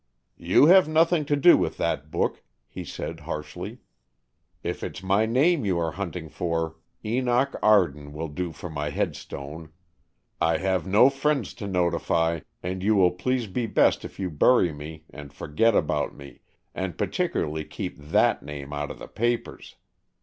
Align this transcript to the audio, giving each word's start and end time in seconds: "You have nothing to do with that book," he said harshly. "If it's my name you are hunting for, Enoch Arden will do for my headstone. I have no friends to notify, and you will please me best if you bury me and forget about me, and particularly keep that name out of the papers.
"You 0.39 0.65
have 0.65 0.87
nothing 0.87 1.25
to 1.25 1.35
do 1.35 1.55
with 1.57 1.77
that 1.77 2.09
book," 2.09 2.41
he 2.67 2.83
said 2.83 3.19
harshly. 3.19 3.81
"If 4.63 4.83
it's 4.83 5.03
my 5.03 5.27
name 5.27 5.63
you 5.63 5.77
are 5.77 5.91
hunting 5.91 6.27
for, 6.27 6.77
Enoch 7.05 7.53
Arden 7.61 8.11
will 8.11 8.29
do 8.29 8.51
for 8.51 8.67
my 8.67 8.89
headstone. 8.89 9.71
I 10.41 10.57
have 10.57 10.87
no 10.87 11.11
friends 11.11 11.53
to 11.53 11.67
notify, 11.67 12.39
and 12.63 12.81
you 12.81 12.95
will 12.95 13.11
please 13.11 13.53
me 13.53 13.67
best 13.67 14.03
if 14.03 14.19
you 14.19 14.31
bury 14.31 14.73
me 14.73 15.03
and 15.11 15.31
forget 15.31 15.75
about 15.75 16.15
me, 16.15 16.39
and 16.73 16.97
particularly 16.97 17.63
keep 17.63 17.99
that 17.99 18.41
name 18.41 18.73
out 18.73 18.89
of 18.89 18.97
the 18.97 19.07
papers. 19.07 19.75